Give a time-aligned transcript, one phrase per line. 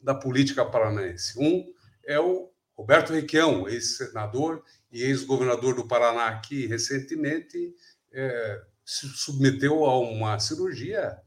[0.00, 1.36] da política paranaense.
[1.36, 1.66] Um
[2.04, 7.74] é o Roberto Requião, ex-senador e ex-governador do Paraná, que recentemente
[8.12, 11.20] é, se submeteu a uma cirurgia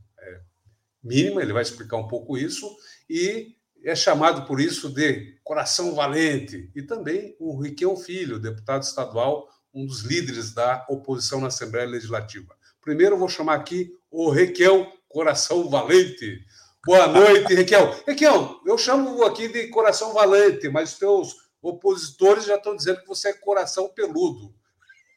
[1.03, 2.69] mínima, ele vai explicar um pouco isso,
[3.09, 6.69] e é chamado por isso de coração valente.
[6.75, 12.55] E também o Riquelme Filho, deputado estadual, um dos líderes da oposição na Assembleia Legislativa.
[12.81, 16.43] Primeiro eu vou chamar aqui o Requião Coração Valente.
[16.85, 17.93] Boa noite, Requião.
[18.05, 23.29] Requião, eu chamo aqui de Coração Valente, mas teus opositores já estão dizendo que você
[23.29, 24.53] é coração peludo.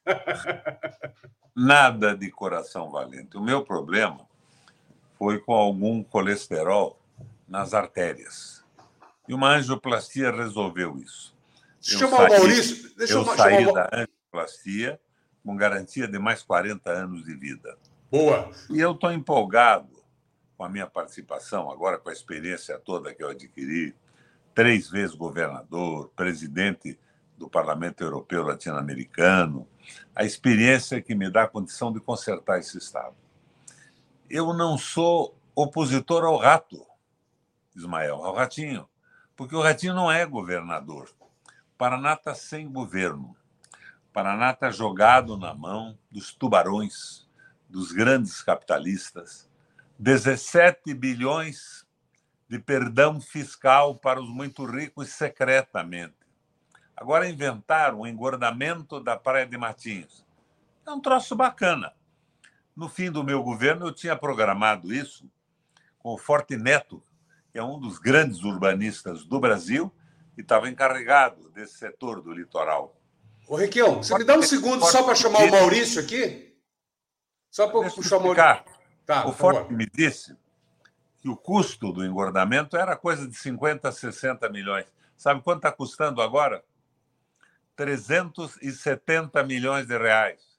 [1.55, 3.37] Nada de coração valente.
[3.37, 4.27] O meu problema
[5.23, 7.01] foi com algum colesterol
[7.47, 8.65] nas artérias.
[9.29, 11.33] E uma angioplastia resolveu isso.
[11.81, 12.97] Deixa eu chamar o Maurício.
[12.97, 13.89] Deixa eu, eu saí chamar...
[13.89, 15.01] da angioplastia
[15.45, 17.79] com garantia de mais 40 anos de vida.
[18.11, 18.51] Boa.
[18.69, 20.03] E eu estou empolgado
[20.57, 23.95] com a minha participação, agora com a experiência toda que eu adquiri,
[24.53, 26.99] três vezes governador, presidente
[27.39, 29.69] do Parlamento Europeu Latino-Americano,
[30.17, 33.15] a experiência que me dá a condição de consertar esse Estado
[34.33, 36.87] eu não sou opositor ao rato,
[37.77, 38.89] Ismael, ao ratinho,
[39.37, 41.11] porque o ratinho não é governador.
[41.51, 43.37] O Paraná está sem governo.
[44.09, 47.29] O Paraná está jogado na mão dos tubarões,
[47.69, 49.51] dos grandes capitalistas.
[49.99, 51.87] 17 bilhões
[52.49, 56.17] de perdão fiscal para os muito ricos secretamente.
[56.97, 60.25] Agora inventaram o engordamento da Praia de Martins.
[60.87, 61.93] É um troço bacana.
[62.75, 65.31] No fim do meu governo, eu tinha programado isso
[65.99, 67.03] com o Forte Neto,
[67.53, 69.93] que é um dos grandes urbanistas do Brasil
[70.37, 72.97] e estava encarregado desse setor do litoral.
[73.47, 76.57] Ô, Requião, você me dá um segundo Forte só para chamar o Maurício aqui?
[77.51, 78.65] Só para puxar o Maurício.
[79.05, 80.35] Tá, o Forte me disse
[81.19, 84.87] que o custo do engordamento era coisa de 50, 60 milhões.
[85.17, 86.65] Sabe quanto está custando agora?
[87.77, 90.52] 370 milhões de reais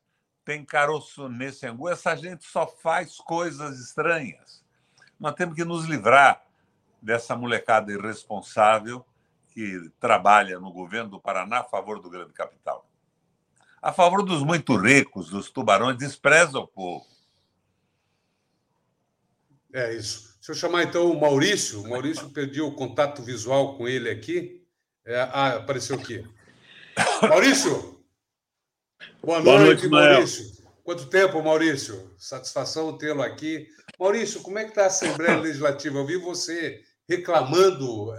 [0.43, 1.89] tem caroço nesse angu.
[1.89, 4.63] Essa gente só faz coisas estranhas.
[5.19, 6.43] Nós temos que nos livrar
[7.01, 9.05] dessa molecada irresponsável
[9.49, 12.87] que trabalha no governo do Paraná a favor do grande capital.
[13.81, 17.05] A favor dos muito ricos, dos tubarões, despreza o povo.
[19.73, 20.37] É isso.
[20.41, 24.65] Se eu chamar então o Maurício, o Maurício perdeu o contato visual com ele aqui.
[25.05, 26.25] É, ah, apareceu aqui.
[27.27, 27.92] Maurício,
[29.21, 30.53] Boa, Boa noite, noite Maurício.
[30.83, 32.11] Quanto tempo, Maurício?
[32.17, 33.67] Satisfação tê-lo aqui.
[33.97, 35.97] Maurício, como é que está a Assembleia Legislativa?
[35.97, 38.15] Eu vi você reclamando uh,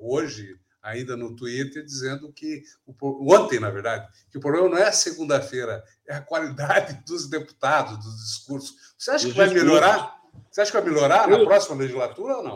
[0.00, 2.62] hoje, ainda no Twitter, dizendo que,
[3.02, 8.04] ontem, na verdade, que o problema não é a segunda-feira, é a qualidade dos deputados,
[8.04, 8.74] dos discursos.
[8.98, 10.14] Você acha que vai melhorar?
[10.50, 12.54] Você acha que vai melhorar na próxima legislatura ou não?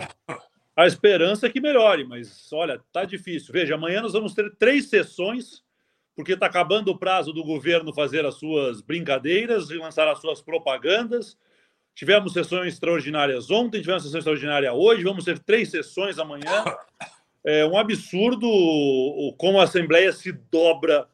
[0.76, 3.52] A esperança é que melhore, mas olha, tá difícil.
[3.52, 5.62] Veja, amanhã nós vamos ter três sessões
[6.20, 10.42] porque está acabando o prazo do governo fazer as suas brincadeiras e lançar as suas
[10.42, 11.34] propagandas.
[11.94, 16.62] Tivemos sessões extraordinárias ontem, tivemos sessão extraordinária hoje, vamos ter três sessões amanhã.
[17.42, 18.46] É um absurdo
[19.38, 21.08] como a Assembleia se dobra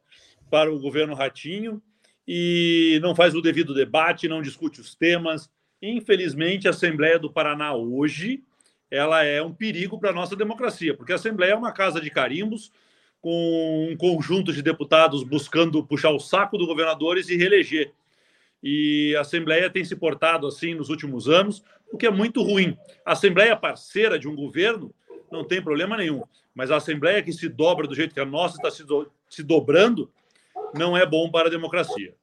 [0.50, 1.81] para o governo Ratinho
[2.27, 5.49] e não faz o devido debate, não discute os temas.
[5.81, 8.43] Infelizmente, a Assembleia do Paraná hoje
[8.91, 12.11] ela é um perigo para a nossa democracia, porque a Assembleia é uma casa de
[12.11, 12.72] carimbos,
[13.21, 17.93] com um conjunto de deputados buscando puxar o saco do governadores e reeleger.
[18.62, 22.77] E a Assembleia tem se portado assim nos últimos anos, o que é muito ruim.
[23.04, 24.94] A Assembleia parceira de um governo
[25.31, 26.22] não tem problema nenhum,
[26.54, 29.43] mas a Assembleia que se dobra do jeito que a nossa está se, do, se
[29.43, 30.10] dobrando
[30.75, 32.15] não é bom para a democracia.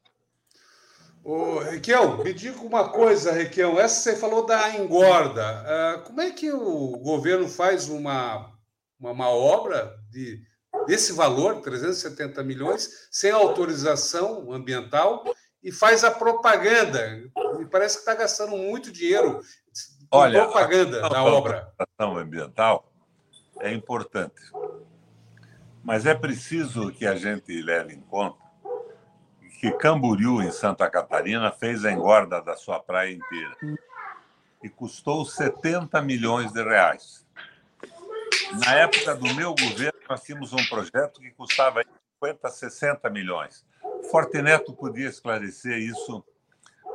[1.24, 3.80] Ô, Requião, me diga uma coisa, Requião.
[3.80, 5.64] Essa você falou da engorda.
[5.64, 8.52] Uh, como é que o governo faz uma,
[9.00, 10.42] uma, uma obra de
[10.86, 15.24] desse valor, 370 milhões, sem autorização ambiental
[15.64, 17.24] e faz a propaganda.
[17.58, 19.42] Me parece que está gastando muito dinheiro
[20.12, 21.72] Olha, propaganda da obra.
[21.98, 22.92] A ambiental
[23.60, 24.42] é importante,
[25.84, 28.44] mas é preciso que a gente leve em conta
[29.64, 33.56] que Camboriú, em Santa Catarina, fez a engorda da sua praia inteira
[34.62, 37.26] e custou 70 milhões de reais.
[38.66, 41.84] Na época do meu governo, nós tínhamos um projeto que custava
[42.22, 43.66] 50, 60 milhões.
[44.10, 46.24] Forteneto podia esclarecer isso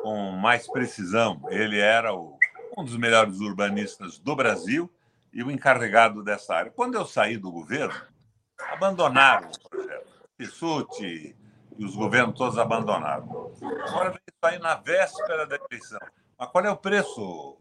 [0.03, 1.41] com mais precisão.
[1.51, 2.39] Ele era o
[2.77, 4.91] um dos melhores urbanistas do Brasil
[5.33, 6.71] e o encarregado dessa área.
[6.71, 8.01] Quando eu saí do governo,
[8.71, 10.07] abandonaram o projeto.
[10.37, 11.37] Pissuti
[11.77, 13.53] e os governos todos abandonaram.
[13.89, 15.99] Agora vem aí na véspera da eleição.
[16.39, 17.57] Mas qual é o preço,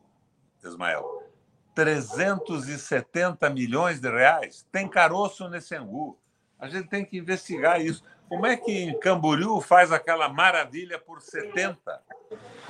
[0.63, 1.16] Ismael?
[1.77, 4.65] 370 milhões de reais.
[4.71, 6.17] Tem caroço nesse angu.
[6.57, 8.03] A gente tem que investigar isso.
[8.27, 12.01] Como é que em Camboriú faz aquela maravilha por 70?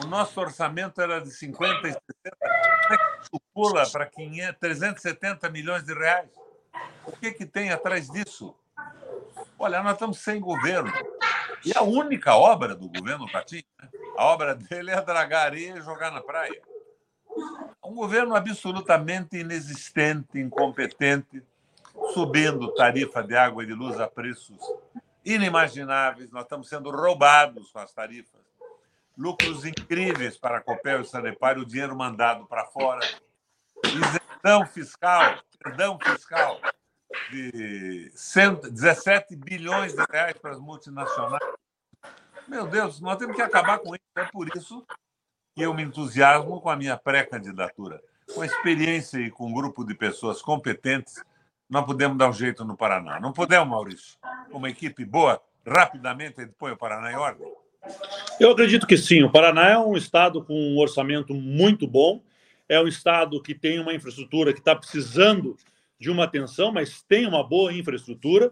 [0.04, 2.02] O nosso orçamento era de 50 e 60.
[2.84, 4.06] Como é que isso pula para
[4.60, 6.30] 370 milhões de reais?
[7.06, 8.54] O que, que tem atrás disso?
[9.58, 10.92] Olha, nós estamos sem governo.
[11.64, 13.90] E a única obra do governo Patinho, né?
[14.18, 16.62] a obra dele é dragar areia e jogar na praia.
[17.84, 21.44] Um governo absolutamente inexistente, incompetente,
[22.14, 24.58] subindo tarifa de água e de luz a preços
[25.24, 26.32] inimagináveis.
[26.32, 28.42] Nós estamos sendo roubados com as tarifas.
[29.18, 33.06] Lucros incríveis para a Copel e Sanepar, o dinheiro mandado para fora.
[33.84, 36.60] Isenção fiscal, perdão fiscal
[37.32, 41.44] de 17 bilhões de reais para as multinacionais.
[42.48, 44.06] Meu Deus, nós temos que acabar com isso.
[44.16, 44.86] É por isso
[45.58, 48.00] que eu me entusiasmo com a minha pré-candidatura.
[48.32, 51.16] Com a experiência e com um grupo de pessoas competentes,
[51.68, 53.20] nós podemos dar um jeito no Paraná.
[53.20, 54.20] Não podemos, Maurício?
[54.52, 57.52] Uma equipe boa, rapidamente gente põe o Paraná em ordem?
[58.40, 59.24] Eu acredito que sim.
[59.24, 62.22] O Paraná é um estado com um orçamento muito bom,
[62.70, 65.58] é um estado que tem uma infraestrutura que está precisando
[66.00, 68.52] de uma atenção, mas tem uma boa infraestrutura,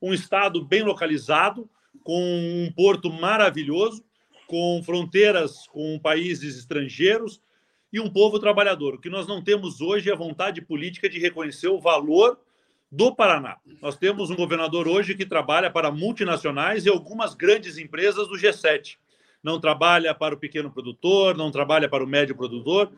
[0.00, 1.68] um estado bem localizado,
[2.02, 4.05] com um porto maravilhoso,
[4.46, 7.40] com fronteiras com países estrangeiros
[7.92, 8.94] e um povo trabalhador.
[8.94, 12.38] O que nós não temos hoje é vontade política de reconhecer o valor
[12.90, 13.56] do Paraná.
[13.82, 18.96] Nós temos um governador hoje que trabalha para multinacionais e algumas grandes empresas do G7.
[19.42, 22.92] Não trabalha para o pequeno produtor, não trabalha para o médio produtor.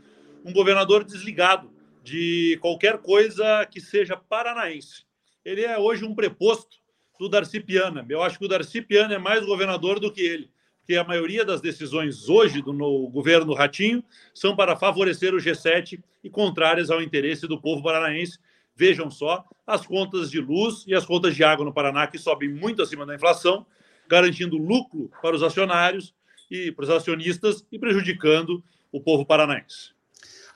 [0.45, 1.71] Um governador desligado
[2.03, 5.05] de qualquer coisa que seja paranaense.
[5.45, 6.79] Ele é hoje um preposto
[7.19, 8.07] do Darcy Piana.
[8.09, 10.51] Eu acho que o Darcy Piana é mais governador do que ele,
[10.89, 14.03] porque a maioria das decisões hoje do no governo Ratinho
[14.33, 18.39] são para favorecer o G7 e contrárias ao interesse do povo paranaense.
[18.75, 22.49] Vejam só as contas de luz e as contas de água no Paraná que sobem
[22.49, 23.67] muito acima da inflação,
[24.09, 26.15] garantindo lucro para os acionários
[26.51, 29.98] e para os acionistas e prejudicando o povo paranaense.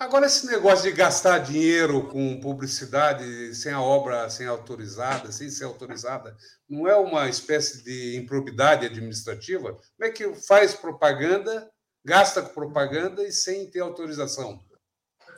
[0.03, 5.65] Agora, esse negócio de gastar dinheiro com publicidade sem a obra sem autorizada, sem ser
[5.65, 6.37] autorizada,
[6.69, 9.75] não é uma espécie de improbidade administrativa?
[9.75, 11.71] Como é que faz propaganda,
[12.05, 14.59] gasta com propaganda e sem ter autorização?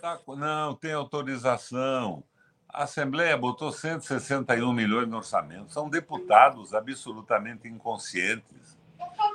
[0.00, 2.24] Tá, não, tem autorização.
[2.66, 5.74] A Assembleia botou 161 milhões no orçamento.
[5.74, 8.78] São deputados absolutamente inconscientes,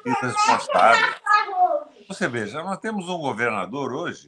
[0.04, 1.22] irresponsáveis.
[2.08, 4.26] Você veja, nós temos um governador hoje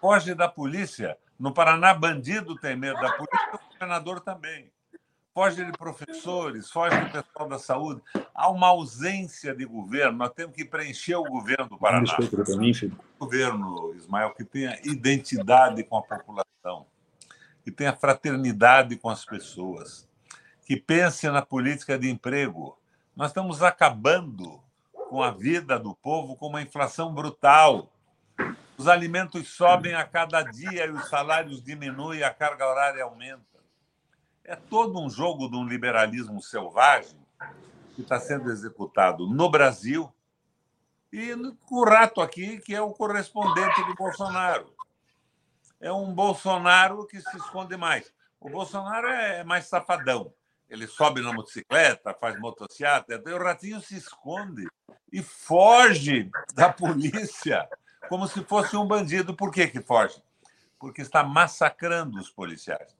[0.00, 1.16] foge da polícia.
[1.38, 4.70] No Paraná, bandido tem medo da polícia, o governador também.
[5.34, 8.02] Foge de professores, foge do pessoal da saúde.
[8.34, 10.18] Há uma ausência de governo.
[10.18, 12.04] Nós temos que preencher o governo do Paraná.
[13.18, 16.86] O governo, Ismael, que tenha identidade com a população,
[17.64, 20.06] que tenha fraternidade com as pessoas,
[20.66, 22.78] que pense na política de emprego.
[23.16, 24.60] Nós estamos acabando
[25.12, 27.91] com a vida do povo com uma inflação brutal.
[28.76, 33.60] Os alimentos sobem a cada dia e os salários diminuem a carga horária aumenta.
[34.44, 37.18] É todo um jogo de um liberalismo selvagem
[37.94, 40.12] que está sendo executado no Brasil
[41.12, 41.34] e
[41.70, 44.74] o rato aqui, que é o correspondente do Bolsonaro.
[45.78, 48.12] É um Bolsonaro que se esconde mais.
[48.40, 50.32] O Bolsonaro é mais safadão.
[50.68, 54.66] Ele sobe na motocicleta, faz motocicleta, e o ratinho se esconde
[55.12, 57.68] e foge da polícia
[58.12, 59.34] como se fosse um bandido.
[59.34, 60.22] Por que, que foge?
[60.78, 62.94] Porque está massacrando os policiais.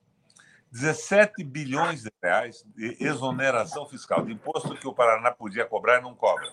[0.71, 6.00] 17 bilhões de reais de exoneração fiscal, de imposto que o Paraná podia cobrar e
[6.00, 6.50] não cobra.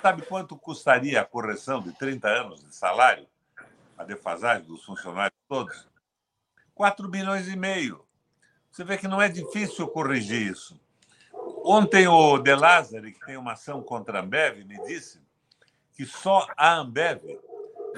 [0.00, 3.26] Sabe quanto custaria a correção de 30 anos de salário?
[3.98, 5.86] A defasagem dos funcionários todos?
[6.74, 8.02] 4 bilhões e meio.
[8.70, 10.80] Você vê que não é difícil corrigir isso.
[11.62, 15.20] Ontem o De Lázari, que tem uma ação contra a Ambev, me disse
[15.92, 17.20] que só a Ambev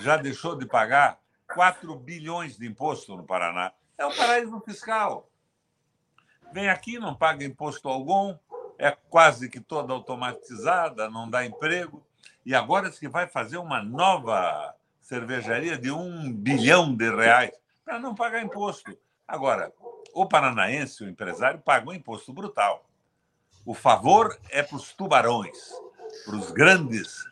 [0.01, 1.19] já deixou de pagar
[1.55, 3.73] 4 bilhões de imposto no Paraná.
[3.99, 5.29] É um paraíso fiscal.
[6.53, 8.37] Vem aqui, não paga imposto algum,
[8.79, 12.05] é quase que toda automatizada, não dá emprego.
[12.45, 17.53] E agora que vai fazer uma nova cervejaria de um bilhão de reais
[17.85, 18.97] para não pagar imposto.
[19.29, 19.73] Agora,
[20.15, 22.85] o paranaense, o empresário, paga um imposto brutal.
[23.65, 25.59] O favor é para os tubarões,
[26.25, 27.30] para os grandes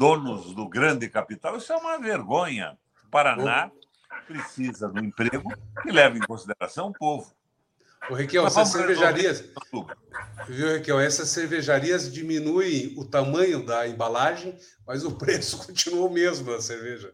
[0.00, 1.58] donos do grande capital.
[1.58, 2.78] Isso é uma vergonha.
[3.10, 3.70] Paraná
[4.26, 5.52] precisa do emprego
[5.82, 7.30] que leva em consideração o povo.
[8.08, 9.44] O Requião, essas cervejarias.
[10.48, 10.98] Viu, Requião?
[10.98, 17.12] Essas cervejarias diminuem o tamanho da embalagem, mas o preço continua o mesmo da cerveja.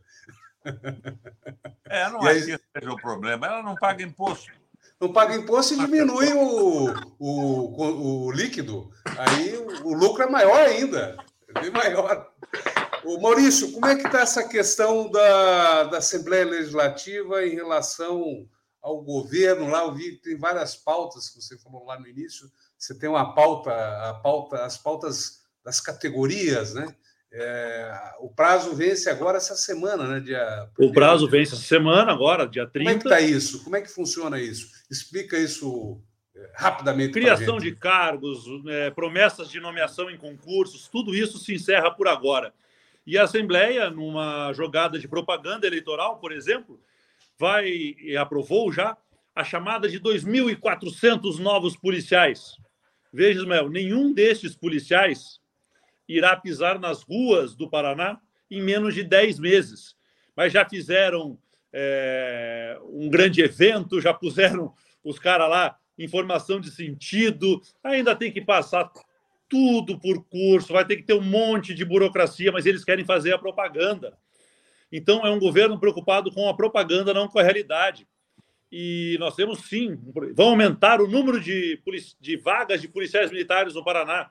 [1.86, 2.40] É, não e é aí...
[2.40, 3.48] que seja o problema.
[3.48, 4.52] Ela não paga imposto.
[5.00, 8.92] Não paga imposto e diminui o, o, o, líquido.
[9.18, 11.16] Aí o, o lucro é maior ainda.
[11.48, 12.32] É bem maior.
[13.06, 18.48] O Maurício, como é que está essa questão da, da Assembleia Legislativa em relação
[18.82, 19.68] ao governo?
[19.68, 22.50] Lá eu vi que tem várias pautas que você falou lá no início.
[22.76, 26.92] Você tem uma pauta, a pauta, as pautas das categorias, né?
[27.32, 30.20] É, o prazo vence agora essa semana, né?
[30.20, 32.78] Dia o prazo vence essa semana, agora, dia 30.
[32.78, 33.62] Como é que está isso?
[33.62, 34.68] Como é que funciona isso?
[34.90, 36.00] Explica isso
[36.34, 37.12] é, rapidamente.
[37.12, 42.52] Criação de cargos, é, promessas de nomeação em concursos, tudo isso se encerra por agora.
[43.06, 46.80] E a Assembleia, numa jogada de propaganda eleitoral, por exemplo,
[47.38, 48.96] vai e aprovou já
[49.34, 52.56] a chamada de 2.400 novos policiais.
[53.12, 55.40] Veja, Ismael, nenhum destes policiais
[56.08, 58.20] irá pisar nas ruas do Paraná
[58.50, 59.94] em menos de 10 meses.
[60.34, 61.38] Mas já fizeram
[61.72, 64.72] é, um grande evento, já puseram
[65.04, 68.90] os caras lá em formação de sentido, ainda tem que passar
[69.48, 73.32] tudo por curso, vai ter que ter um monte de burocracia, mas eles querem fazer
[73.32, 74.16] a propaganda.
[74.90, 78.06] Então, é um governo preocupado com a propaganda, não com a realidade.
[78.70, 79.98] E nós temos sim,
[80.34, 81.80] vão aumentar o número de,
[82.20, 84.30] de vagas de policiais militares no Paraná.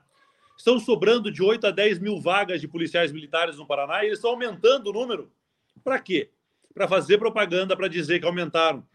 [0.56, 4.18] Estão sobrando de 8 a 10 mil vagas de policiais militares no Paraná e eles
[4.18, 5.30] estão aumentando o número.
[5.82, 6.30] Para quê?
[6.72, 8.86] Para fazer propaganda, para dizer que aumentaram.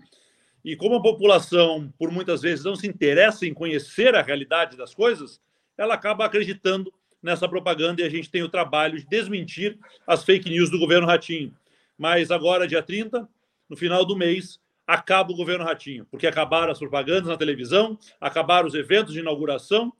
[0.64, 4.94] E como a população, por muitas vezes, não se interessa em conhecer a realidade das
[4.94, 5.42] coisas,
[5.82, 10.50] ela acaba acreditando nessa propaganda e a gente tem o trabalho de desmentir as fake
[10.50, 11.54] news do governo Ratinho.
[11.98, 13.28] Mas agora, dia 30,
[13.68, 18.68] no final do mês, acaba o governo Ratinho, porque acabaram as propagandas na televisão, acabaram
[18.68, 19.92] os eventos de inauguração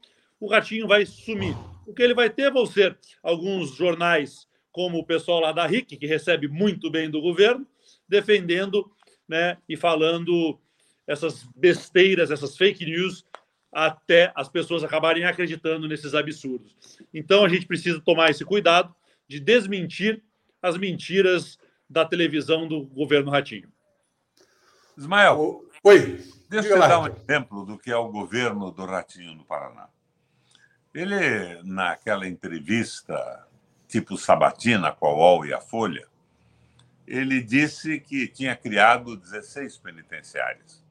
[0.42, 1.56] o Ratinho vai sumir.
[1.86, 5.96] O que ele vai ter vão ser alguns jornais, como o pessoal lá da RIC,
[5.96, 7.64] que recebe muito bem do governo,
[8.08, 8.90] defendendo
[9.28, 10.58] né, e falando
[11.06, 13.24] essas besteiras, essas fake news,
[13.72, 16.76] até as pessoas acabarem acreditando nesses absurdos.
[17.12, 18.94] Então a gente precisa tomar esse cuidado
[19.26, 20.22] de desmentir
[20.60, 23.72] as mentiras da televisão do governo Ratinho.
[24.96, 26.20] Ismael, oi.
[26.50, 29.88] Deixa eu dar um exemplo do que é o governo do Ratinho no Paraná.
[30.94, 33.48] Ele, naquela entrevista
[33.88, 36.06] tipo sabatina com a UOL e a Folha,
[37.06, 40.81] ele disse que tinha criado 16 penitenciárias.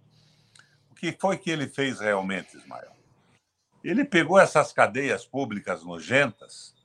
[1.01, 2.95] Que foi que ele fez realmente, Ismael?
[3.83, 6.75] Ele pegou essas cadeias públicas nojentas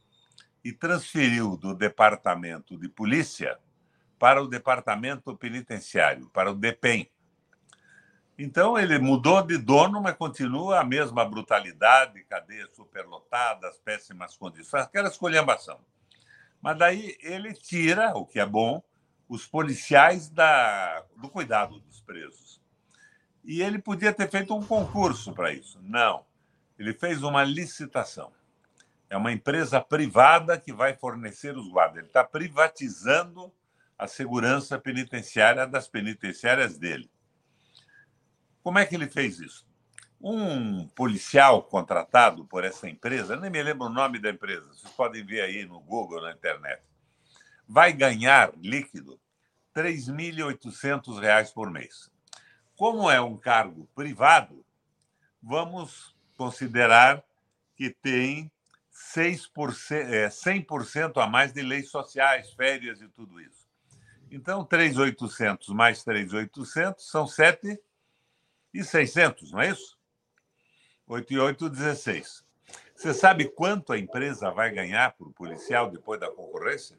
[0.65, 3.59] e transferiu do departamento de polícia
[4.19, 7.07] para o departamento penitenciário, para o DEPEN.
[8.39, 15.09] Então, ele mudou de dono, mas continua a mesma brutalidade, cadeias superlotadas, péssimas condições, aquela
[15.09, 15.79] escolhambação.
[16.63, 18.83] Mas daí ele tira, o que é bom,
[19.29, 22.65] os policiais da, do cuidado dos presos.
[23.47, 25.79] E ele podia ter feito um concurso para isso.
[25.81, 26.27] Não.
[26.77, 28.33] Ele fez uma licitação.
[29.09, 31.99] É uma empresa privada que vai fornecer os guardas.
[31.99, 33.53] Ele está privatizando
[33.97, 37.09] a segurança penitenciária das penitenciárias dele.
[38.65, 39.65] Como é que ele fez isso?
[40.21, 45.25] Um policial contratado por essa empresa, nem me lembro o nome da empresa, vocês podem
[45.25, 46.83] ver aí no Google, na internet,
[47.69, 49.21] vai ganhar líquido
[49.75, 52.11] R$ 3.800 por mês.
[52.77, 54.63] Como é um cargo privado,
[55.43, 57.25] vamos considerar
[57.75, 58.53] que tem
[58.93, 59.51] 6%,
[60.29, 63.67] 100% é, a mais de leis sociais, férias e tudo isso.
[64.31, 67.81] Então, 3.800 mais 3.800 são 7
[68.75, 69.97] e 600, não é isso?
[71.07, 72.45] 8 e 8, 16.
[72.95, 76.99] Você sabe quanto a empresa vai ganhar por policial depois da concorrência?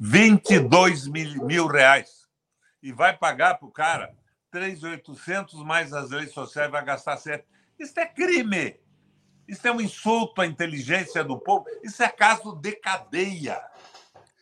[0.00, 2.28] 22 mil, mil reais.
[2.82, 4.14] E vai pagar para o cara
[4.54, 7.44] 3,800 mais as leis sociais, vai gastar 7.
[7.76, 8.78] Isso é crime.
[9.48, 11.66] Isso é um insulto à inteligência do povo.
[11.82, 13.60] Isso é caso de cadeia.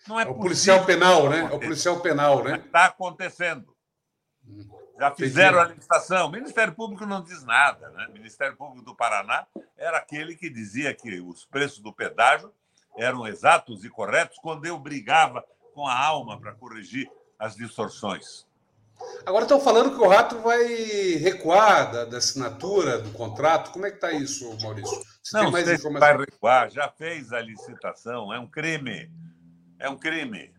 [0.07, 1.49] Não é, é o policial penal, né?
[1.51, 2.57] É o policial penal, né?
[2.57, 3.75] Está acontecendo.
[5.01, 6.27] Já fizeram a licitação.
[6.27, 7.89] O Ministério Público não diz nada.
[7.89, 8.07] Né?
[8.11, 9.47] O Ministério Público do Paraná
[9.79, 12.53] era aquele que dizia que os preços do pedágio
[12.99, 15.43] eram exatos e corretos quando eu brigava
[15.73, 18.47] com a alma para corrigir as distorções.
[19.25, 20.65] Agora estão falando que o Rato vai
[21.15, 23.71] recuar da, da assinatura do contrato.
[23.71, 25.01] Como é que está isso, Maurício?
[25.23, 26.09] Você não tem mais informação?
[26.09, 29.11] vai recuar, já fez a licitação, é um crime.
[29.79, 30.53] É um crime.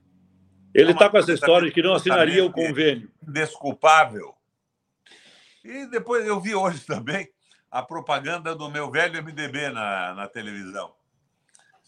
[0.73, 3.11] Ele está é com essa história de que não assinaria o convênio.
[3.21, 4.33] Desculpável.
[5.63, 7.29] E depois eu vi hoje também
[7.69, 10.93] a propaganda do meu velho MDB na, na televisão.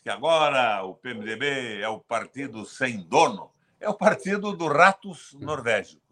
[0.04, 6.04] Que agora o PMDB é o partido sem dono, é o partido dos ratos norvégicos.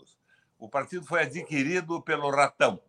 [0.63, 2.79] O partido foi adquirido pelo ratão,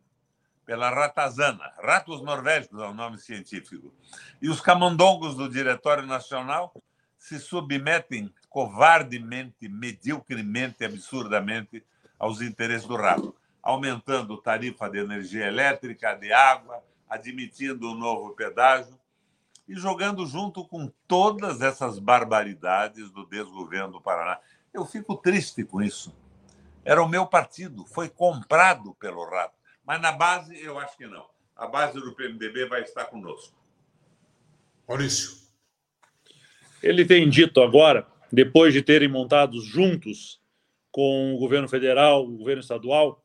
[0.64, 1.72] pela ratazana.
[1.82, 3.92] Ratos norvégicos é o nome científico.
[4.40, 6.72] E os camundongos do Diretório Nacional
[7.18, 11.84] se submetem covardemente, mediocremente, absurdamente
[12.16, 18.96] aos interesses do rato aumentando tarifa de energia elétrica, de água, admitindo um novo pedágio
[19.66, 24.38] e jogando junto com todas essas barbaridades do desgoverno do Paraná.
[24.72, 26.14] Eu fico triste com isso.
[26.84, 29.54] Era o meu partido, foi comprado pelo rato.
[29.84, 31.26] Mas na base, eu acho que não.
[31.56, 33.56] A base do PMDB vai estar conosco.
[34.88, 35.44] Maurício.
[36.82, 40.40] Ele tem dito agora, depois de terem montado juntos
[40.90, 43.24] com o governo federal, o governo estadual,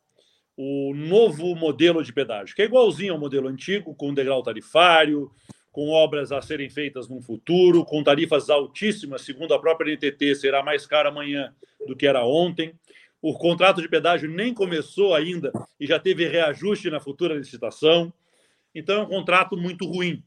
[0.55, 5.31] o novo modelo de pedágio, que é igualzinho ao modelo antigo, com degrau tarifário,
[5.71, 10.63] com obras a serem feitas no futuro, com tarifas altíssimas, segundo a própria NTT, será
[10.63, 11.53] mais caro amanhã
[11.87, 12.73] do que era ontem.
[13.21, 18.13] O contrato de pedágio nem começou ainda e já teve reajuste na futura licitação.
[18.73, 20.23] Então é um contrato muito ruim.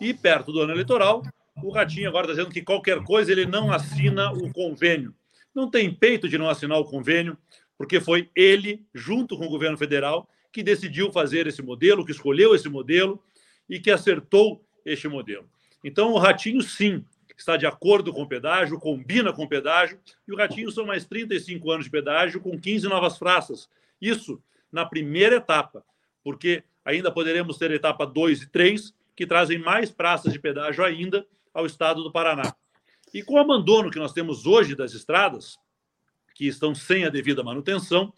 [0.00, 1.22] E perto do ano eleitoral,
[1.62, 5.14] o Ratinho agora está dizendo que qualquer coisa ele não assina o convênio.
[5.54, 7.38] Não tem peito de não assinar o convênio
[7.78, 12.54] porque foi ele, junto com o governo federal, que decidiu fazer esse modelo, que escolheu
[12.54, 13.22] esse modelo
[13.68, 15.48] e que acertou este modelo.
[15.82, 17.04] Então, o Ratinho, sim,
[17.36, 21.04] está de acordo com o pedágio, combina com o pedágio, e o Ratinho são mais
[21.04, 23.68] 35 anos de pedágio com 15 novas praças.
[24.00, 25.84] Isso na primeira etapa,
[26.22, 31.26] porque ainda poderemos ter etapa 2 e 3, que trazem mais praças de pedágio ainda
[31.52, 32.54] ao estado do Paraná.
[33.12, 35.56] E com o abandono que nós temos hoje das estradas,
[36.34, 38.12] que estão sem a devida manutenção,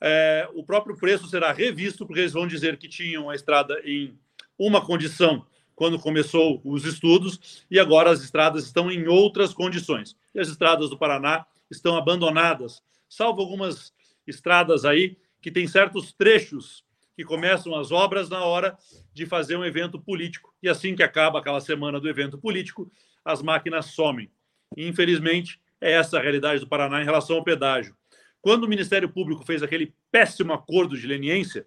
[0.00, 4.18] é, o próprio preço será revisto, porque eles vão dizer que tinham a estrada em
[4.58, 10.16] uma condição quando começou os estudos, e agora as estradas estão em outras condições.
[10.34, 13.92] E as estradas do Paraná estão abandonadas, salvo algumas
[14.26, 16.84] estradas aí que tem certos trechos
[17.16, 18.76] que começam as obras na hora
[19.12, 20.52] de fazer um evento político.
[20.62, 22.90] E assim que acaba aquela semana do evento político,
[23.24, 24.30] as máquinas somem.
[24.76, 27.94] E, infelizmente, é essa a realidade do Paraná em relação ao pedágio.
[28.40, 31.66] Quando o Ministério Público fez aquele péssimo acordo de leniência,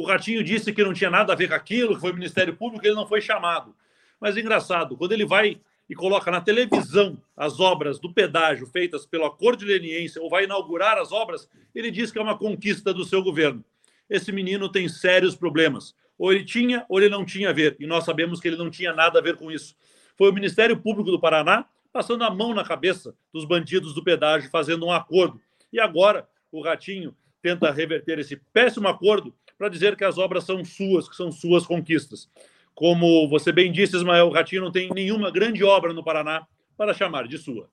[0.00, 2.56] o Ratinho disse que não tinha nada a ver com aquilo, que foi o Ministério
[2.56, 3.74] Público, ele não foi chamado.
[4.18, 9.04] Mas é engraçado, quando ele vai e coloca na televisão as obras do pedágio feitas
[9.04, 12.94] pelo acordo de leniência, ou vai inaugurar as obras, ele diz que é uma conquista
[12.94, 13.62] do seu governo.
[14.08, 15.94] Esse menino tem sérios problemas.
[16.18, 17.76] Ou ele tinha, ou ele não tinha a ver.
[17.78, 19.76] E nós sabemos que ele não tinha nada a ver com isso.
[20.16, 24.50] Foi o Ministério Público do Paraná passando a mão na cabeça dos bandidos do pedágio,
[24.50, 25.40] fazendo um acordo.
[25.72, 30.64] E agora o Ratinho tenta reverter esse péssimo acordo para dizer que as obras são
[30.64, 32.30] suas, que são suas conquistas.
[32.74, 36.46] Como você bem disse, Ismael, o Ratinho não tem nenhuma grande obra no Paraná
[36.78, 37.68] para chamar de sua.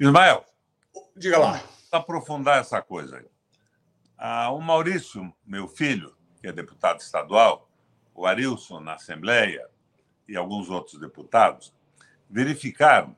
[0.00, 0.44] Ismael,
[1.16, 1.62] diga lá.
[1.92, 3.26] Aprofundar essa coisa aí.
[4.18, 7.70] Ah, o Maurício, meu filho, que é deputado estadual,
[8.12, 9.64] o Arilson na Assembleia
[10.28, 11.72] e alguns outros deputados,
[12.28, 13.14] verificaram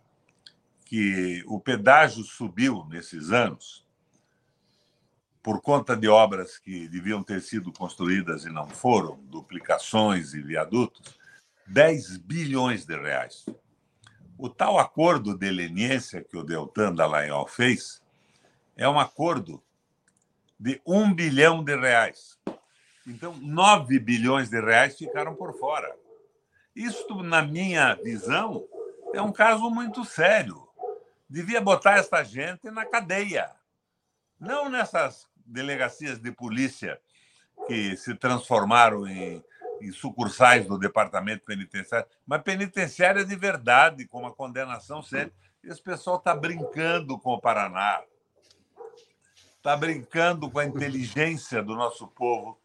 [0.85, 3.86] que o pedágio subiu nesses anos
[5.47, 11.17] por conta de obras que deviam ter sido construídas e não foram, duplicações e viadutos,
[11.69, 13.47] 10 bilhões de reais.
[14.37, 18.03] O tal acordo de leniência que o Deltan Dallagnol fez
[18.77, 19.63] é um acordo
[20.59, 22.37] de 1 bilhão de reais.
[23.07, 25.95] Então, 9 bilhões de reais ficaram por fora.
[26.75, 28.67] Isto, na minha visão,
[29.15, 30.67] é um caso muito sério.
[31.31, 33.53] Devia botar essa gente na cadeia,
[34.41, 37.01] não nessas delegacias de polícia
[37.67, 39.43] que se transformaram em,
[39.81, 45.33] em sucursais do departamento penitenciário, mas penitenciária de verdade, com uma condenação séria.
[45.63, 48.03] Esse pessoal está brincando com o Paraná,
[49.57, 52.61] está brincando com a inteligência do nosso povo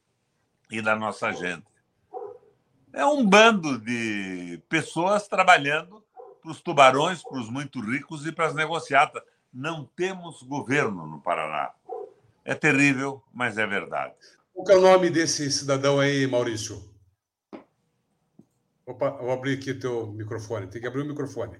[0.69, 1.65] e da nossa gente.
[2.93, 6.03] É um bando de pessoas trabalhando
[6.41, 9.23] para os tubarões, para os muito ricos e para as negociatas.
[9.53, 11.71] Não temos governo no Paraná.
[12.43, 14.13] É terrível, mas é verdade.
[14.53, 16.91] Qual é o nome desse cidadão aí, Maurício?
[18.85, 20.67] Opa, vou abrir aqui o teu microfone.
[20.67, 21.59] Tem que abrir o microfone.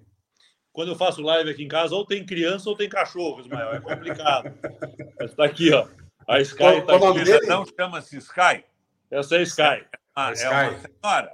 [0.73, 3.73] Quando eu faço live aqui em casa, ou tem criança ou tem cachorro, Ismael.
[3.73, 4.53] É complicado.
[5.21, 5.87] Está aqui, ó.
[6.27, 7.47] A Sky tá aqui.
[7.47, 8.63] Não chama-se Sky?
[9.09, 9.85] Essa é Sky.
[10.15, 10.81] Ah, é, é uma senhora.
[11.03, 11.31] Uma,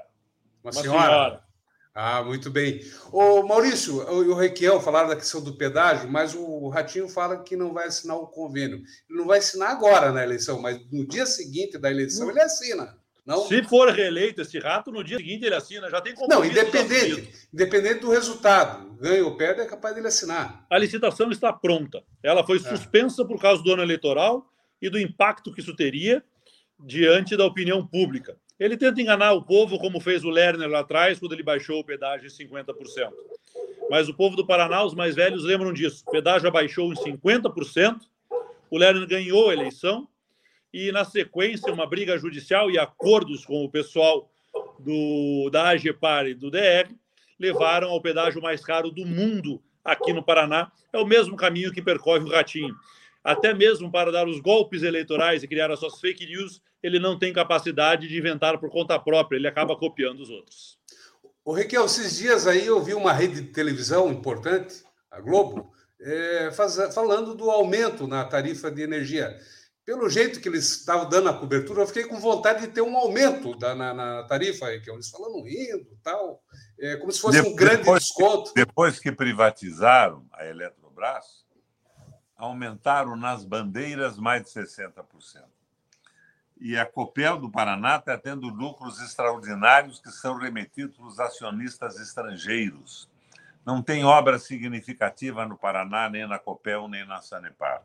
[0.63, 1.03] uma senhora.
[1.03, 1.47] senhora.
[1.93, 2.81] Ah, muito bem.
[3.11, 7.73] O Maurício, o Requiel falaram da questão do pedágio, mas o Ratinho fala que não
[7.73, 8.77] vai assinar o convênio.
[9.09, 12.97] Ele não vai assinar agora na eleição, mas no dia seguinte da eleição ele assina.
[13.25, 13.45] Não?
[13.45, 15.89] Se for reeleito esse rato, no dia seguinte ele assina.
[15.89, 20.65] Já tem Não, independente, independente do resultado, ganha ou perde, é capaz dele assinar.
[20.69, 22.01] A licitação está pronta.
[22.23, 22.61] Ela foi é.
[22.61, 24.49] suspensa por causa do ano eleitoral
[24.81, 26.23] e do impacto que isso teria
[26.79, 28.37] diante da opinião pública.
[28.59, 31.83] Ele tenta enganar o povo, como fez o Lerner lá atrás, quando ele baixou o
[31.83, 32.73] pedágio em 50%.
[33.89, 36.03] Mas o povo do Paraná, os mais velhos, lembram disso.
[36.07, 38.01] O pedágio abaixou em 50%,
[38.69, 40.07] o Lerner ganhou a eleição,
[40.73, 44.29] e na sequência, uma briga judicial e acordos com o pessoal
[44.79, 46.89] do, da AGEPAR e do DR
[47.39, 50.71] levaram ao pedágio mais caro do mundo aqui no Paraná.
[50.91, 52.75] É o mesmo caminho que percorre o Ratinho
[53.27, 57.19] até mesmo para dar os golpes eleitorais e criar as suas fake news, ele não
[57.19, 60.76] tem capacidade de inventar por conta própria, ele acaba copiando os outros.
[61.47, 66.51] O Requiel, esses dias aí eu vi uma rede de televisão importante, a Globo, é,
[66.51, 69.33] faz, falando do aumento na tarifa de energia.
[69.85, 72.97] Pelo jeito que eles estavam dando a cobertura, eu fiquei com vontade de ter um
[72.97, 74.95] aumento da, na, na tarifa, Requiel.
[74.95, 76.43] Eles falando rindo tal,
[76.77, 78.51] é, como se fosse depois, um grande desconto.
[78.53, 81.45] Depois que privatizaram a Eletrobras,
[82.35, 85.45] aumentaram nas bandeiras mais de 60%.
[86.59, 91.99] E a Copel do Paraná está tendo lucros extraordinários que são remetidos para os acionistas
[91.99, 93.09] estrangeiros.
[93.65, 97.83] Não tem obra significativa no Paraná, nem na Copel, nem na Sanepar.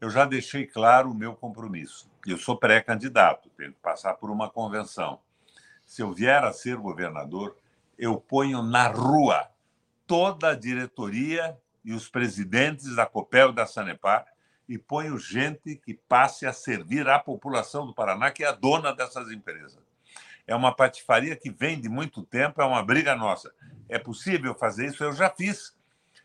[0.00, 2.10] Eu já deixei claro o meu compromisso.
[2.26, 5.20] Eu sou pré-candidato, tenho que passar por uma convenção.
[5.86, 7.56] Se eu vier a ser governador,
[7.96, 9.48] eu ponho na rua
[10.06, 14.26] toda a diretoria e os presidentes da Copel e da Sanepar
[14.68, 18.92] e ponho gente que passe a servir à população do Paraná, que é a dona
[18.92, 19.78] dessas empresas.
[20.46, 23.52] É uma patifaria que vem de muito tempo, é uma briga nossa.
[23.88, 25.02] É possível fazer isso?
[25.04, 25.76] Eu já fiz.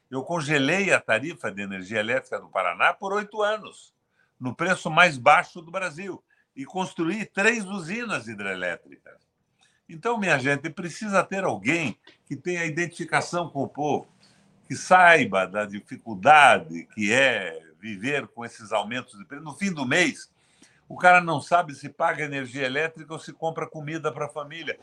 [0.10, 3.94] Eu congelei a tarifa de energia elétrica do Paraná por oito anos,
[4.40, 6.24] no preço mais baixo do Brasil,
[6.56, 9.28] e construí três usinas hidrelétricas.
[9.90, 14.08] Então, minha gente, precisa ter alguém que tenha identificação com o povo
[14.68, 19.44] que saiba da dificuldade que é viver com esses aumentos de preço.
[19.44, 20.32] No fim do mês,
[20.88, 24.80] o cara não sabe se paga energia elétrica ou se compra comida para a família.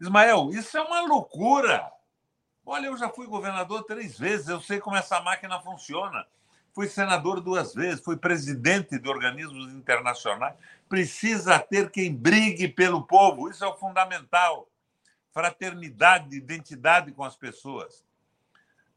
[0.00, 1.90] Ismael, isso é uma loucura.
[2.64, 6.26] Olha, eu já fui governador três vezes, eu sei como essa máquina funciona.
[6.74, 10.54] Fui senador duas vezes, fui presidente de organismos internacionais.
[10.88, 14.68] Precisa ter quem brigue pelo povo, isso é o fundamental.
[15.32, 18.04] Fraternidade, identidade com as pessoas.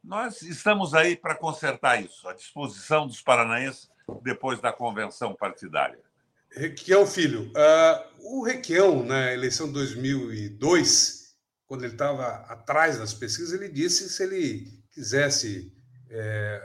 [0.04, 3.90] Nós estamos aí para consertar isso, à disposição dos paranaenses
[4.24, 6.00] depois da convenção partidária.
[6.52, 11.36] Requião Filho, uh, o Requião, na eleição de 2002,
[11.68, 15.72] quando ele estava atrás das pesquisas, ele disse que se ele quisesse
[16.10, 16.60] é,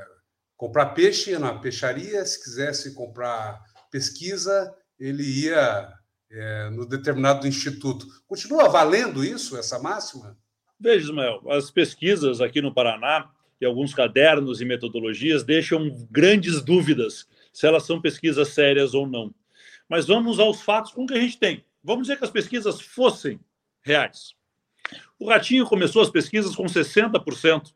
[0.57, 5.92] comprar peixe, ia na peixaria, se quisesse comprar pesquisa, ele ia
[6.31, 8.07] é, no determinado instituto.
[8.27, 10.38] Continua valendo isso, essa máxima?
[10.78, 17.28] Veja, Ismael, as pesquisas aqui no Paraná e alguns cadernos e metodologias deixam grandes dúvidas
[17.52, 19.34] se elas são pesquisas sérias ou não.
[19.88, 21.64] Mas vamos aos fatos com que a gente tem.
[21.82, 23.38] Vamos dizer que as pesquisas fossem
[23.82, 24.34] reais.
[25.18, 27.72] O Ratinho começou as pesquisas com 60%.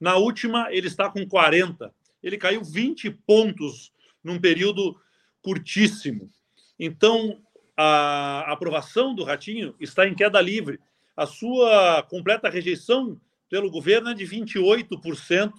[0.00, 1.90] Na última, ele está com 40%.
[2.22, 4.98] Ele caiu 20 pontos num período
[5.42, 6.30] curtíssimo.
[6.78, 7.40] Então,
[7.76, 10.78] a aprovação do Ratinho está em queda livre
[11.16, 15.52] a sua completa rejeição pelo governo é de 28%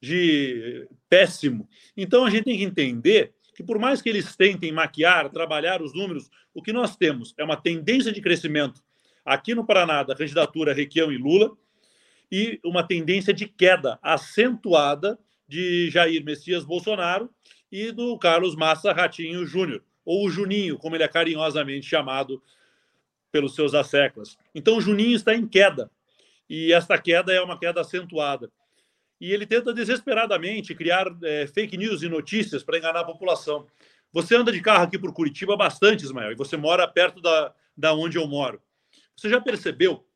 [0.00, 1.68] de péssimo.
[1.96, 5.94] Então a gente tem que entender que por mais que eles tentem maquiar, trabalhar os
[5.94, 8.82] números, o que nós temos é uma tendência de crescimento
[9.24, 11.56] aqui no Paraná da candidatura Requião e Lula
[12.30, 17.30] e uma tendência de queda acentuada de Jair Messias Bolsonaro
[17.72, 22.42] e do Carlos Massa Ratinho Júnior, ou o Juninho, como ele é carinhosamente chamado
[23.36, 24.38] pelos seus asseclas.
[24.54, 25.90] Então, Juninho está em queda,
[26.48, 28.50] e esta queda é uma queda acentuada.
[29.20, 33.66] E ele tenta desesperadamente criar é, fake news e notícias para enganar a população.
[34.10, 37.92] Você anda de carro aqui por Curitiba bastante, Ismael, e você mora perto da, da
[37.92, 38.58] onde eu moro.
[39.14, 40.06] Você já percebeu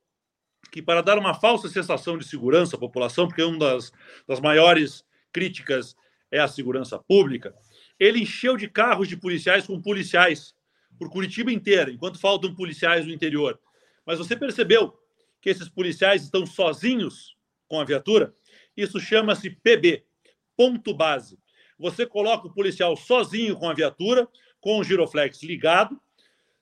[0.73, 3.93] que, para dar uma falsa sensação de segurança à população, porque uma das,
[4.27, 5.95] das maiores críticas
[6.31, 7.55] é a segurança pública,
[7.99, 10.55] ele encheu de carros de policiais com policiais
[11.01, 13.59] por Curitiba inteira, enquanto faltam policiais no interior.
[14.05, 14.93] Mas você percebeu
[15.41, 17.35] que esses policiais estão sozinhos
[17.67, 18.35] com a viatura?
[18.77, 20.05] Isso chama-se PB,
[20.55, 21.39] ponto base.
[21.79, 24.29] Você coloca o policial sozinho com a viatura,
[24.61, 25.99] com o giroflex ligado,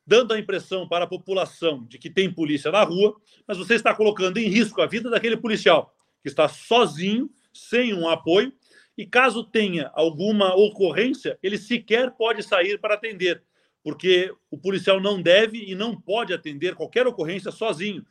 [0.06, 3.92] dando a impressão para a população de que tem polícia na rua, mas você está
[3.92, 8.52] colocando em risco a vida daquele policial que está sozinho, sem um apoio,
[8.96, 13.42] e caso tenha alguma ocorrência, ele sequer pode sair para atender,
[13.88, 18.04] porque o policial não deve e não pode atender qualquer ocorrência sozinho,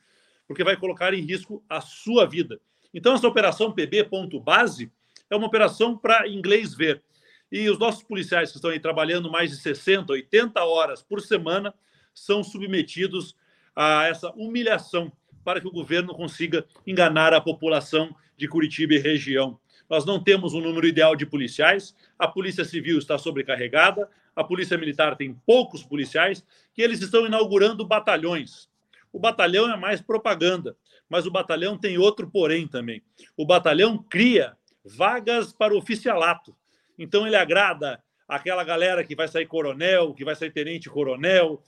[0.48, 2.60] porque vai colocar em risco a sua vida.
[2.92, 4.92] Então, essa operação PB.base
[5.30, 7.04] é uma operação para inglês ver.
[7.52, 11.72] E os nossos policiais que estão aí trabalhando mais de 60, 80 horas por semana
[12.12, 13.36] são submetidos
[13.76, 15.14] a essa humilhação
[15.44, 19.60] para que o governo consiga enganar a população de Curitiba e região.
[19.88, 24.78] Nós não temos um número ideal de policiais, a Polícia Civil está sobrecarregada, a Polícia
[24.78, 26.46] Militar tem poucos policiais,
[26.78, 28.70] e eles estão inaugurando batalhões.
[29.12, 30.78] O batalhão é mais propaganda,
[31.10, 33.02] mas o batalhão tem outro porém também.
[33.36, 36.56] O batalhão cria vagas para o oficialato.
[37.00, 41.64] Então ele agrada aquela galera que vai sair coronel, que vai sair tenente-coronel,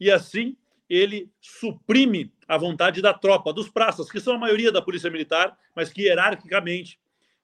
[0.00, 0.56] e assim
[0.90, 5.56] ele suprime a vontade da tropa, dos praças, que são a maioria da polícia militar,
[5.72, 6.98] mas que hierarquicamente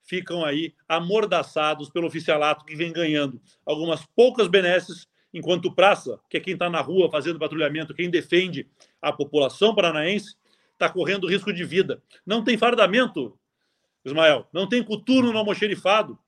[0.04, 6.40] ficam aí amordaçados pelo oficialato que vem ganhando algumas poucas benesses, enquanto praça, que é
[6.40, 8.68] quem está na rua fazendo patrulhamento, quem defende
[9.00, 10.36] a população paranaense,
[10.72, 12.02] está correndo risco de vida.
[12.24, 13.36] Não tem fardamento,
[14.04, 16.18] Ismael, não tem coturno no almoxerifado.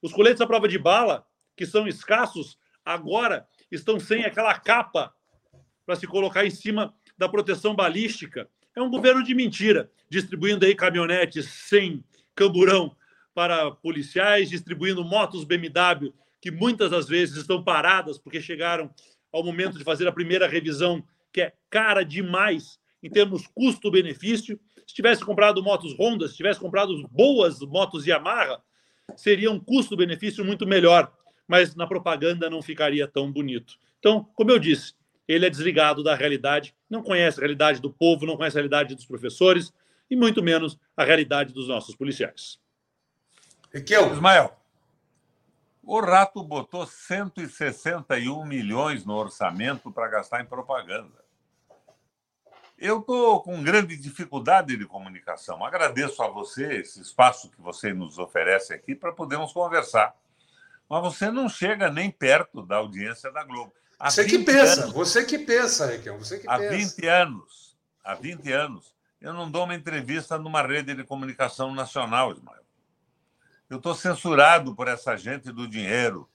[0.00, 5.12] Os coletes à prova de bala, que são escassos, agora estão sem aquela capa
[5.84, 8.48] para se colocar em cima da proteção balística.
[8.74, 12.94] É um governo de mentira, distribuindo aí caminhonetes sem camburão
[13.36, 18.90] para policiais, distribuindo motos BMW que muitas das vezes estão paradas porque chegaram
[19.30, 24.58] ao momento de fazer a primeira revisão, que é cara demais em termos custo-benefício.
[24.86, 28.62] Se tivesse comprado motos Honda, se tivesse comprado boas motos Yamaha,
[29.14, 31.12] seria um custo-benefício muito melhor,
[31.46, 33.74] mas na propaganda não ficaria tão bonito.
[33.98, 34.94] Então, como eu disse,
[35.28, 38.94] ele é desligado da realidade, não conhece a realidade do povo, não conhece a realidade
[38.94, 39.74] dos professores
[40.10, 42.64] e muito menos a realidade dos nossos policiais.
[43.76, 44.10] Riquel.
[44.10, 44.56] Ismael,
[45.82, 51.24] o Rato botou 161 milhões no orçamento para gastar em propaganda.
[52.78, 55.62] Eu estou com grande dificuldade de comunicação.
[55.62, 60.14] Agradeço a você esse espaço que você nos oferece aqui para podermos conversar.
[60.88, 63.74] Mas você não chega nem perto da audiência da Globo.
[63.98, 66.96] Há você que pensa, anos, você que pensa, Raquel, você que há pensa.
[66.96, 72.32] 20 anos, há 20 anos, eu não dou uma entrevista numa rede de comunicação nacional,
[72.32, 72.65] Ismael.
[73.68, 76.28] Eu estou censurado por essa gente do dinheiro.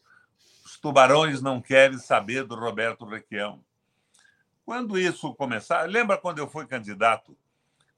[0.65, 3.63] Os tubarões não querem saber do Roberto Requião.
[4.65, 7.38] Quando isso começar, lembra quando eu fui candidato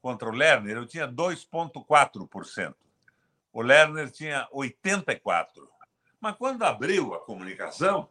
[0.02, 0.78] contra o Lerner?
[0.78, 2.76] Eu tinha 2,4%.
[3.52, 5.68] O Lerner tinha 84%.
[6.20, 8.10] Mas quando abriu a comunicação,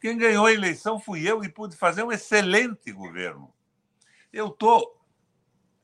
[0.00, 3.52] quem ganhou a eleição fui eu e pude fazer um excelente governo.
[4.32, 5.00] Eu estou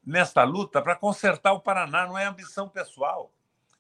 [0.05, 3.33] nesta luta para consertar o Paraná, não é ambição pessoal.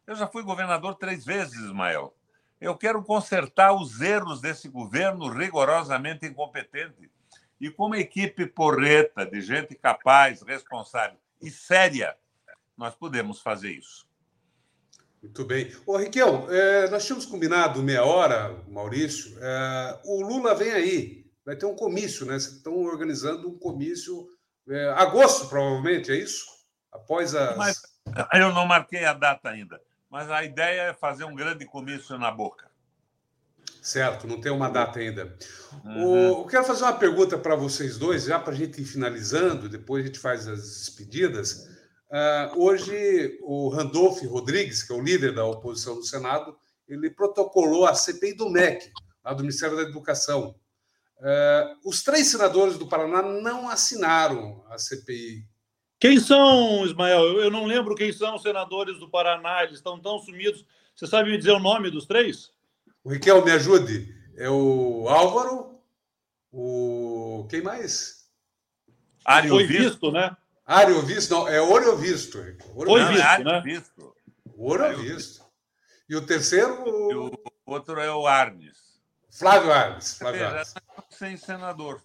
[0.06, 2.14] Eu já fui governador três vezes, Ismael.
[2.60, 7.10] Eu quero consertar os erros desse governo rigorosamente incompetente.
[7.60, 12.16] E com uma equipe porreta, de gente capaz, responsável e séria,
[12.76, 14.06] nós podemos fazer isso.
[15.22, 15.70] Muito bem.
[15.86, 19.36] Ô, Riquel, é, nós tínhamos combinado meia hora, Maurício.
[19.38, 22.38] É, o Lula vem aí, vai ter um comício, né?
[22.38, 24.28] Vocês estão organizando um comício
[24.66, 26.46] é, agosto, provavelmente, é isso?
[26.90, 27.56] Após as.
[27.56, 27.82] Mas
[28.32, 29.78] eu não marquei a data ainda,
[30.10, 32.68] mas a ideia é fazer um grande comício na boca.
[33.80, 35.34] Certo, não tem uma data ainda.
[35.84, 36.04] Uhum.
[36.04, 39.68] O, eu quero fazer uma pergunta para vocês dois, já para a gente ir finalizando,
[39.68, 41.68] depois a gente faz as despedidas.
[42.10, 46.56] Uh, hoje, o Randolph Rodrigues, que é o líder da oposição no Senado,
[46.88, 48.90] ele protocolou a CPI do MEC,
[49.24, 50.54] lá do Ministério da Educação.
[51.18, 55.46] Uh, os três senadores do Paraná não assinaram a CPI.
[56.00, 57.20] Quem são, Ismael?
[57.20, 60.64] Eu, eu não lembro quem são os senadores do Paraná, eles estão tão sumidos.
[60.96, 62.50] Você sabe me dizer o nome dos três?
[63.04, 64.14] O Riquel, me ajude.
[64.36, 65.78] É o Álvaro,
[66.50, 67.46] o.
[67.50, 68.26] Quem mais?
[69.24, 70.34] Ário Foi visto, visto né?
[70.64, 72.38] Ário visto, não, é Ouro visto.
[72.74, 73.60] Ouro Foi visto, é né?
[73.60, 74.14] Visto.
[74.56, 75.44] Ouro visto.
[76.08, 76.82] E o terceiro.
[77.10, 77.32] E o
[77.66, 78.78] outro é o Arnes.
[79.30, 80.16] Flávio Arnes.
[80.16, 80.74] Flávio Arnes.
[81.10, 82.02] Sem senador.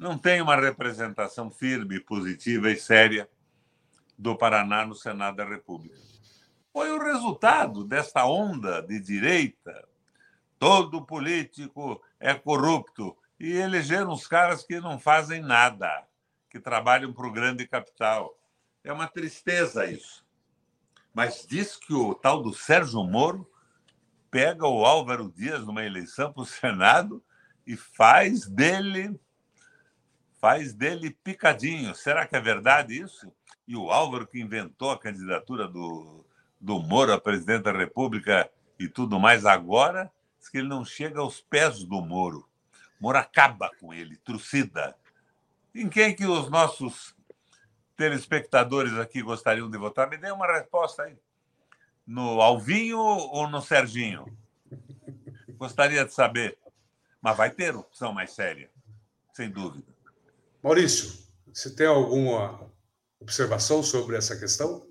[0.00, 3.30] Não tem uma representação firme, positiva e séria
[4.18, 5.96] do Paraná no Senado da República.
[6.72, 9.88] Foi o resultado desta onda de direita
[10.60, 13.16] todo político é corrupto.
[13.40, 16.06] E elegeram os caras que não fazem nada,
[16.50, 18.38] que trabalham para o grande capital.
[18.84, 20.22] É uma tristeza isso.
[21.14, 23.50] Mas diz que o tal do Sérgio Moro
[24.30, 27.24] pega o Álvaro Dias numa eleição para o Senado
[27.66, 29.18] e faz dele
[30.40, 31.94] faz dele picadinho.
[31.94, 33.30] Será que é verdade isso?
[33.68, 36.24] E o Álvaro, que inventou a candidatura do,
[36.60, 41.20] do Moro a presidente da República e tudo mais agora, diz que ele não chega
[41.20, 42.48] aos pés do Moro.
[42.98, 44.96] Moro acaba com ele, trucida.
[45.74, 47.14] Em quem que os nossos
[47.96, 50.08] telespectadores aqui gostariam de votar?
[50.08, 51.16] Me dê uma resposta aí.
[52.06, 54.26] No Alvinho ou no Serginho?
[55.50, 56.58] Gostaria de saber.
[57.22, 58.70] Mas vai ter opção mais séria,
[59.32, 59.99] sem dúvida.
[60.62, 61.12] Maurício,
[61.52, 62.70] você tem alguma
[63.18, 64.86] observação sobre essa questão?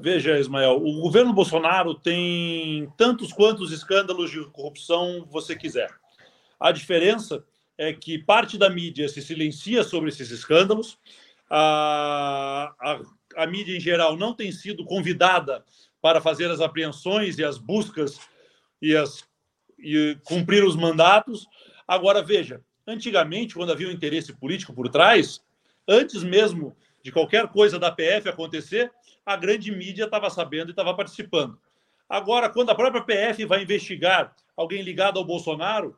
[0.00, 5.90] Veja, Ismael, o governo Bolsonaro tem tantos quantos escândalos de corrupção você quiser.
[6.58, 7.44] A diferença
[7.76, 10.98] é que parte da mídia se silencia sobre esses escândalos,
[11.50, 13.00] a, a,
[13.36, 15.64] a mídia em geral não tem sido convidada
[16.00, 18.18] para fazer as apreensões e as buscas
[18.80, 19.24] e, as,
[19.78, 21.46] e cumprir os mandatos.
[21.86, 25.42] Agora, veja, antigamente, quando havia um interesse político por trás,
[25.86, 28.90] antes mesmo de qualquer coisa da PF acontecer,
[29.24, 31.60] a grande mídia estava sabendo e estava participando.
[32.08, 35.96] Agora, quando a própria PF vai investigar alguém ligado ao Bolsonaro,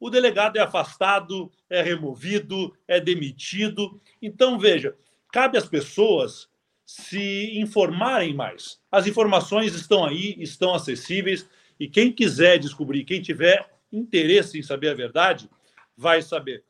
[0.00, 4.00] o delegado é afastado, é removido, é demitido.
[4.20, 4.96] Então, veja,
[5.30, 6.48] cabe às pessoas
[6.84, 8.80] se informarem mais.
[8.90, 14.88] As informações estão aí, estão acessíveis, e quem quiser descobrir, quem tiver interesse em saber
[14.88, 15.48] a verdade,
[15.96, 16.64] vai saber.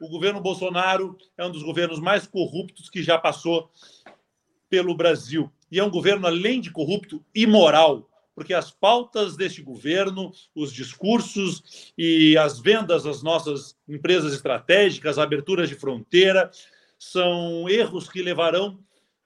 [0.00, 3.70] O governo Bolsonaro é um dos governos mais corruptos que já passou
[4.68, 5.50] pelo Brasil.
[5.70, 11.92] E é um governo, além de corrupto, imoral, porque as pautas deste governo, os discursos
[11.98, 16.50] e as vendas das nossas empresas estratégicas, aberturas de fronteira,
[16.96, 18.78] são erros que levarão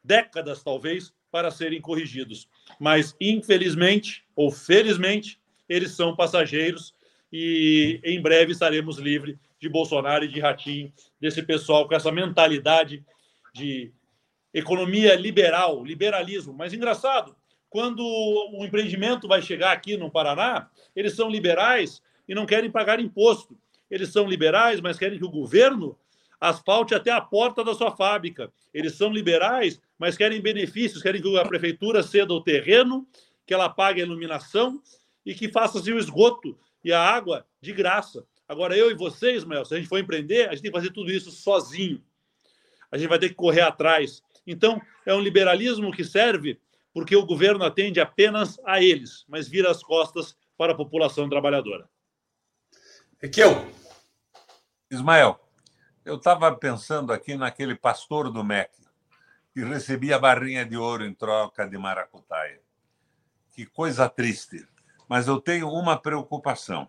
[0.02, 2.48] décadas, talvez, para serem corrigidos.
[2.80, 5.38] Mas, infelizmente ou felizmente,
[5.68, 6.94] eles são passageiros
[7.32, 13.04] e em breve estaremos livres de Bolsonaro e de Ratinho, desse pessoal com essa mentalidade
[13.54, 13.92] de
[14.52, 16.52] economia liberal, liberalismo.
[16.52, 17.34] Mas engraçado,
[17.70, 23.00] quando o empreendimento vai chegar aqui no Paraná, eles são liberais e não querem pagar
[23.00, 23.56] imposto.
[23.90, 25.98] Eles são liberais, mas querem que o governo
[26.40, 28.52] asfalte até a porta da sua fábrica.
[28.74, 33.06] Eles são liberais, mas querem benefícios, querem que a prefeitura ceda o terreno,
[33.46, 34.82] que ela pague a iluminação
[35.24, 38.26] e que faça-se o esgoto e a água de graça.
[38.48, 40.92] Agora, eu e vocês, Mel, se a gente for empreender, a gente tem que fazer
[40.92, 42.02] tudo isso sozinho.
[42.90, 44.22] A gente vai ter que correr atrás.
[44.46, 46.60] Então, é um liberalismo que serve
[46.92, 51.88] porque o governo atende apenas a eles, mas vira as costas para a população trabalhadora.
[53.22, 53.66] Equiel.
[54.90, 55.40] Ismael,
[56.04, 58.70] eu estava pensando aqui naquele pastor do MEC,
[59.54, 62.60] que recebia barrinha de ouro em troca de maracutaia.
[63.52, 64.66] Que coisa triste.
[65.08, 66.88] Mas eu tenho uma preocupação.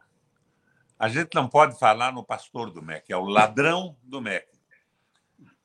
[0.97, 4.47] A gente não pode falar no pastor do MEC, é o ladrão do MEC,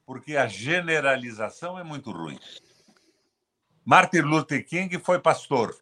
[0.04, 2.38] porque a generalização é muito ruim.
[3.84, 5.76] Martin Luther King foi pastor.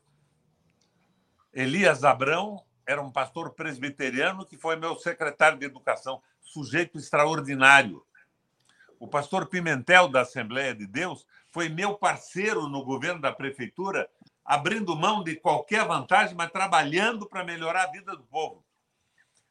[1.53, 8.05] Elias Abrão era um pastor presbiteriano que foi meu secretário de educação sujeito extraordinário.
[8.99, 14.09] O pastor Pimentel, da Assembleia de Deus, foi meu parceiro no governo da prefeitura,
[14.47, 18.65] abrindo mão de qualquer vantagem, mas trabalhando para melhorar a vida do povo.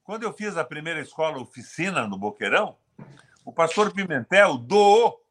[0.03, 2.77] Quando eu fiz a primeira escola oficina no Boqueirão,
[3.43, 5.21] o pastor Pimentel doou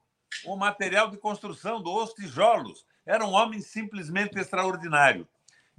[0.44, 2.84] o material de construção, doou os tijolos.
[3.06, 5.26] Era um homem simplesmente extraordinário.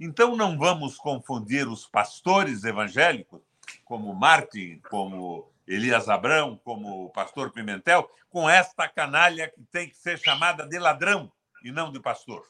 [0.00, 3.40] Então, não vamos confundir os pastores evangélicos,
[3.84, 9.96] como Martin, como Elias Abrão, como o pastor Pimentel, com esta canalha que tem que
[9.96, 11.30] ser chamada de ladrão
[11.62, 12.46] e não de pastor.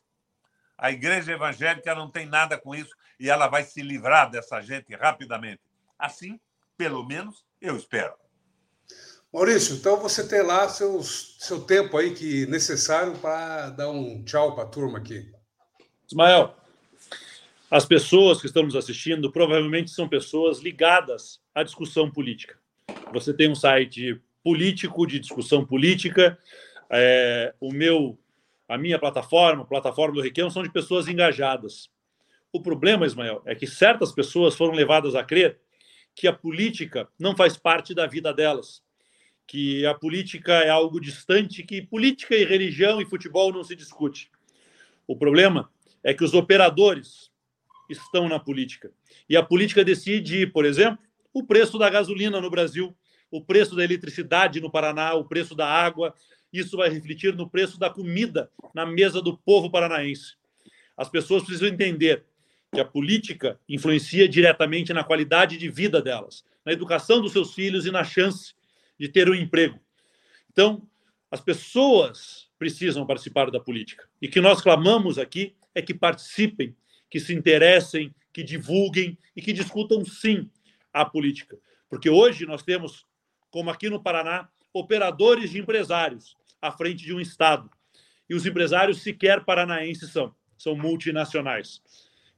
[0.78, 4.94] A igreja evangélica não tem nada com isso e ela vai se livrar dessa gente
[4.94, 5.60] rapidamente.
[5.98, 6.38] Assim,
[6.76, 8.14] pelo menos, eu espero.
[9.32, 14.54] Maurício, então você tem lá seus, seu tempo aí que necessário para dar um tchau
[14.54, 15.30] para a turma aqui.
[16.06, 16.56] Ismael,
[17.70, 22.56] as pessoas que estão nos assistindo provavelmente são pessoas ligadas à discussão política.
[23.12, 26.38] Você tem um site político de discussão política.
[26.88, 28.16] É, o meu,
[28.68, 31.88] a minha plataforma, a plataforma do Requião, são de pessoas engajadas.
[32.52, 35.58] O problema, Ismael, é que certas pessoas foram levadas a crer
[36.14, 38.82] que a política não faz parte da vida delas,
[39.46, 44.30] que a política é algo distante, que política e religião e futebol não se discute.
[45.06, 45.70] O problema
[46.02, 47.30] é que os operadores
[47.88, 48.90] estão na política.
[49.28, 50.98] E a política decide, por exemplo,
[51.32, 52.96] o preço da gasolina no Brasil,
[53.30, 56.14] o preço da eletricidade no Paraná, o preço da água.
[56.52, 60.36] Isso vai refletir no preço da comida na mesa do povo paranaense.
[60.96, 62.24] As pessoas precisam entender
[62.72, 67.86] que a política influencia diretamente na qualidade de vida delas, na educação dos seus filhos
[67.86, 68.54] e na chance
[68.98, 69.78] de ter um emprego.
[70.50, 70.86] Então,
[71.30, 74.08] as pessoas precisam participar da política.
[74.20, 76.74] E que nós clamamos aqui é que participem,
[77.10, 80.50] que se interessem, que divulguem e que discutam sim
[80.92, 81.58] a política.
[81.88, 83.06] Porque hoje nós temos,
[83.50, 87.70] como aqui no Paraná, operadores de empresários à frente de um Estado.
[88.28, 91.80] E os empresários sequer paranaenses são, são multinacionais.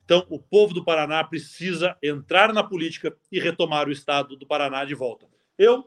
[0.05, 4.85] Então, o povo do Paraná precisa entrar na política e retomar o Estado do Paraná
[4.85, 5.27] de volta.
[5.59, 5.85] Eu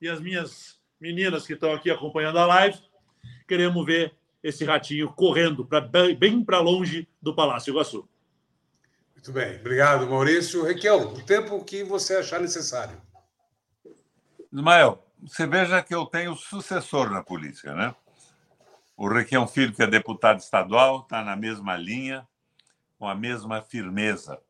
[0.00, 2.78] e as minhas meninas que estão aqui acompanhando a live
[3.46, 8.08] queremos ver esse ratinho correndo pra, bem para longe do Palácio Iguaçu.
[9.14, 10.64] Muito bem, obrigado, Maurício.
[10.64, 13.00] Requião, o tempo que você achar necessário.
[14.52, 17.94] Ismael, você veja que eu tenho sucessor na política, né?
[18.96, 22.26] O Requião Filho, que é deputado estadual, está na mesma linha,
[22.98, 24.40] com a mesma firmeza.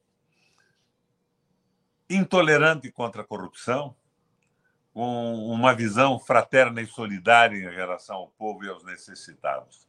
[2.08, 3.96] Intolerante contra a corrupção,
[4.92, 9.86] com uma visão fraterna e solidária em relação ao povo e aos necessitados.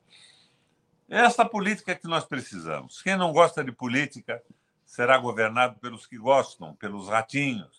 [1.09, 3.01] É essa política que nós precisamos.
[3.01, 4.43] Quem não gosta de política
[4.85, 7.76] será governado pelos que gostam, pelos ratinhos,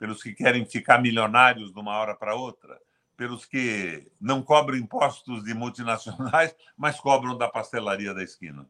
[0.00, 2.80] pelos que querem ficar milionários de uma hora para outra,
[3.18, 8.66] pelos que não cobram impostos de multinacionais, mas cobram da pastelaria da esquina.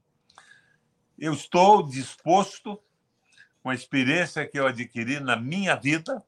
[1.17, 2.83] Eu estou disposto,
[3.63, 6.21] com a experiência que eu adquiri na minha vida,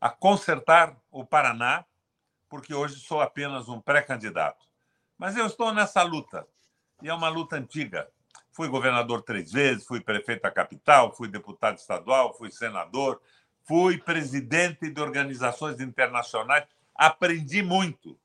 [0.00, 1.84] a consertar o Paraná,
[2.48, 4.64] porque hoje sou apenas um pré-candidato.
[5.18, 6.48] Mas eu estou nessa luta,
[7.02, 8.08] e é uma luta antiga.
[8.52, 13.20] Fui governador três vezes, fui prefeito da capital, fui deputado estadual, fui senador,
[13.64, 18.18] fui presidente de organizações internacionais, aprendi muito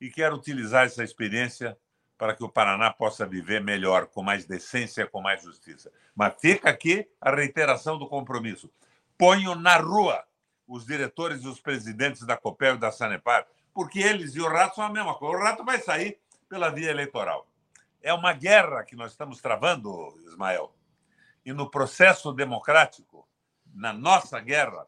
[0.00, 1.76] e quero utilizar essa experiência
[2.16, 5.90] para que o Paraná possa viver melhor, com mais decência, com mais justiça.
[6.14, 8.70] Mas fica aqui a reiteração do compromisso.
[9.16, 10.24] Ponho na rua
[10.66, 14.76] os diretores e os presidentes da COPEL e da Sanepar, porque eles e o rato
[14.76, 15.36] são a mesma coisa.
[15.36, 16.18] O rato vai sair
[16.48, 17.46] pela via eleitoral.
[18.02, 20.74] É uma guerra que nós estamos travando, Ismael.
[21.44, 23.26] E no processo democrático,
[23.74, 24.86] na nossa guerra,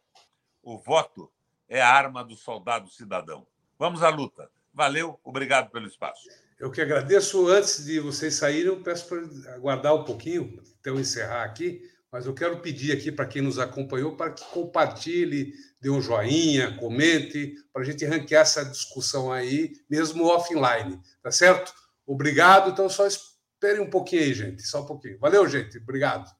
[0.62, 1.30] o voto
[1.68, 3.46] é a arma do soldado cidadão.
[3.78, 4.50] Vamos à luta.
[4.72, 6.28] Valeu, obrigado pelo espaço.
[6.58, 7.48] Eu que agradeço.
[7.48, 12.26] Antes de vocês saírem, eu peço para aguardar um pouquinho, até eu encerrar aqui, mas
[12.26, 17.56] eu quero pedir aqui para quem nos acompanhou para que compartilhe, dê um joinha, comente,
[17.72, 21.74] para a gente ranquear essa discussão aí, mesmo offline, tá certo?
[22.06, 22.70] Obrigado.
[22.70, 25.18] Então, só esperem um pouquinho aí, gente, só um pouquinho.
[25.18, 25.78] Valeu, gente.
[25.78, 26.30] Obrigado.